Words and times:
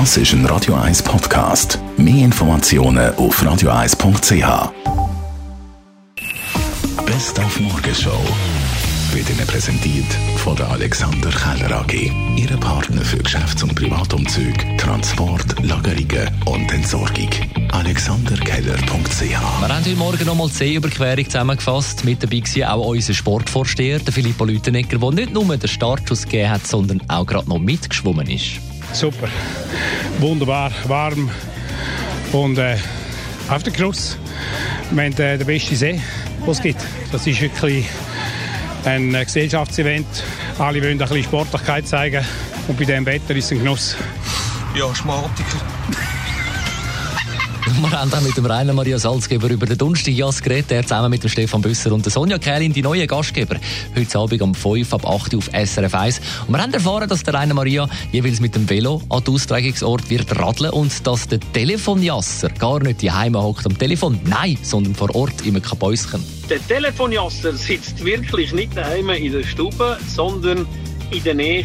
Das 0.00 0.16
ist 0.16 0.32
ein 0.32 0.44
Radio 0.46 0.74
1 0.74 1.04
Podcast. 1.04 1.78
Mehr 1.96 2.24
Informationen 2.24 3.14
auf 3.14 3.40
radio1.ch. 3.40 4.72
Best 7.06 7.38
auf 7.38 7.60
Morgenshow 7.60 8.18
wird 9.12 9.30
Ihnen 9.30 9.46
präsentiert 9.46 10.12
von 10.38 10.56
der 10.56 10.68
Alexander 10.70 11.30
Keller 11.30 11.80
AG. 11.80 12.10
Ihre 12.34 12.56
Partner 12.56 13.02
für 13.02 13.18
Geschäfts- 13.18 13.62
und 13.62 13.76
Privatumzug, 13.76 14.54
Transport, 14.78 15.62
Lagerungen 15.62 16.28
und 16.46 16.72
Entsorgung. 16.72 17.30
AlexanderKeller.ch 17.70 19.20
Wir 19.20 19.40
haben 19.40 19.72
heute 19.72 19.94
Morgen 19.94 20.26
nochmal 20.26 20.48
die 20.48 20.54
Seeüberquerung 20.54 21.24
zusammengefasst. 21.26 22.04
Mit 22.04 22.20
dabei 22.20 22.42
war 22.42 22.72
auch 22.72 22.88
unser 22.88 23.14
Sportvorsteher, 23.14 24.00
der 24.00 24.12
Filippo 24.12 24.44
Lütenegger, 24.44 24.98
der 24.98 25.10
nicht 25.12 25.32
nur 25.32 25.56
den 25.56 25.68
Startschuss 25.68 26.24
gegeben 26.24 26.50
hat, 26.50 26.66
sondern 26.66 27.00
auch 27.06 27.24
gerade 27.24 27.48
noch 27.48 27.60
mitgeschwommen 27.60 28.28
ist. 28.28 28.58
Super. 28.94 29.28
Wunderbar, 30.18 30.70
warm 30.86 31.30
und 32.32 32.58
äh, 32.58 32.76
auf 33.48 33.62
der 33.62 33.72
Kruss. 33.72 34.16
Wir 34.90 35.04
haben 35.04 35.12
äh, 35.18 35.38
den 35.38 35.46
besten 35.46 35.76
See, 35.76 36.00
den 36.40 36.50
es 36.50 36.62
gibt. 36.62 36.80
Das 37.12 37.26
ist 37.26 37.40
wirklich 37.40 37.86
ein 38.84 39.14
äh, 39.14 39.24
Gesellschaftsevent. 39.24 40.06
Alle 40.58 40.80
wollen 40.82 40.92
ein 40.92 40.98
bisschen 40.98 41.24
Sportlichkeit 41.24 41.86
zeigen 41.86 42.24
und 42.68 42.78
bei 42.78 42.84
diesem 42.84 43.06
Wetter 43.06 43.34
ist 43.34 43.46
es 43.46 43.52
ein 43.52 43.58
Genuss. 43.58 43.96
Ja, 44.74 44.94
Schmatiker. 44.94 45.58
Wir 47.66 47.98
haben 47.98 48.12
auch 48.12 48.20
mit 48.20 48.36
dem 48.36 48.44
Rainer 48.44 48.74
Maria 48.74 48.98
Salzgeber 48.98 49.48
über 49.48 49.64
den 49.64 49.78
Donnerstag 49.78 50.14
geredet, 50.42 50.70
der 50.70 50.82
zusammen 50.82 51.08
mit 51.08 51.22
dem 51.22 51.30
Stefan 51.30 51.62
Büsser 51.62 51.92
und 51.92 52.04
der 52.04 52.12
Sonja 52.12 52.36
Kählin, 52.36 52.74
die 52.74 52.82
neuen 52.82 53.06
Gastgeber, 53.06 53.56
heute 53.96 54.18
Abend 54.18 54.42
um 54.42 54.54
5 54.54 54.92
ab 54.92 55.06
8 55.08 55.32
Uhr 55.32 55.38
auf 55.38 55.48
SRF 55.50 55.94
1. 55.94 56.20
Und 56.46 56.54
wir 56.54 56.62
haben 56.62 56.74
erfahren, 56.74 57.08
dass 57.08 57.22
der 57.22 57.32
Rainer 57.32 57.54
Maria 57.54 57.88
jeweils 58.12 58.40
mit 58.40 58.54
dem 58.54 58.68
Velo 58.68 59.00
an 59.08 59.24
den 59.24 59.34
Austragungsort 59.34 60.10
wird 60.10 60.38
radeln 60.38 60.72
und 60.72 61.06
dass 61.06 61.26
der 61.26 61.40
Telefonjasser 61.40 62.50
gar 62.50 62.82
nicht 62.82 63.02
daheim 63.02 63.34
hockt 63.34 63.64
am 63.64 63.78
Telefon, 63.78 64.20
nein, 64.24 64.58
sondern 64.60 64.94
vor 64.94 65.14
Ort 65.14 65.46
im 65.46 65.60
Kabäuschen. 65.62 66.22
Der 66.50 66.64
Telefonjasser 66.66 67.54
sitzt 67.54 68.04
wirklich 68.04 68.52
nicht 68.52 68.76
daheim 68.76 69.08
in 69.08 69.32
der 69.32 69.42
Stube, 69.42 69.96
sondern 70.14 70.66
in 71.10 71.22
der 71.22 71.34
Nähe 71.34 71.64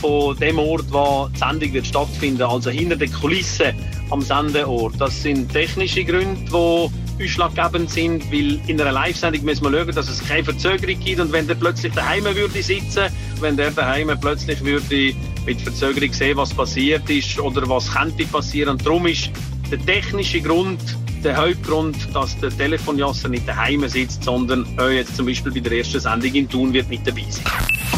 von 0.00 0.36
dem 0.38 0.58
Ort, 0.58 0.84
wo 0.90 1.28
die 1.32 1.38
Sendung 1.38 1.72
wird 1.72 1.86
stattfinden, 1.86 2.42
also 2.42 2.70
hinter 2.70 2.96
den 2.96 3.12
Kulissen 3.12 3.74
am 4.10 4.20
Sendeort. 4.20 4.94
Das 4.98 5.22
sind 5.22 5.52
technische 5.52 6.04
Gründe, 6.04 6.36
die 6.46 7.24
ausschlaggebend 7.24 7.90
sind, 7.90 8.30
weil 8.32 8.60
in 8.66 8.80
einer 8.80 8.92
Live-Sendung 8.92 9.44
müssen 9.44 9.64
wir 9.64 9.78
schauen, 9.78 9.94
dass 9.94 10.08
es 10.08 10.26
keine 10.26 10.44
Verzögerung 10.44 10.98
gibt 11.00 11.20
und 11.20 11.32
wenn 11.32 11.46
der 11.46 11.56
plötzlich 11.56 11.92
daheim 11.92 12.24
würde 12.24 12.62
sitzen, 12.62 13.06
wenn 13.40 13.56
der 13.56 13.70
daheim 13.70 14.10
plötzlich 14.20 14.64
würde 14.64 15.14
mit 15.44 15.60
Verzögerung 15.60 16.12
sehen, 16.12 16.36
was 16.36 16.54
passiert 16.54 17.08
ist 17.10 17.38
oder 17.38 17.68
was 17.68 17.92
könnte 17.92 18.24
passieren 18.26 18.70
und 18.70 18.86
darum 18.86 19.06
ist 19.06 19.30
der 19.70 19.84
technische 19.84 20.40
Grund 20.40 20.80
der 21.24 21.36
Hauptgrund, 21.36 21.96
dass 22.14 22.38
der 22.38 22.50
Telefonjasser 22.50 23.28
nicht 23.28 23.48
daheim 23.48 23.86
sitzt, 23.88 24.22
sondern 24.22 24.64
auch 24.78 24.88
jetzt 24.88 25.16
zum 25.16 25.26
Beispiel 25.26 25.52
bei 25.52 25.60
der 25.60 25.78
ersten 25.78 26.00
Sendung 26.00 26.32
in 26.34 26.48
Thun 26.48 26.72
wird 26.72 26.88
nicht 26.88 27.06
dabei 27.06 27.24
sein. 27.28 27.97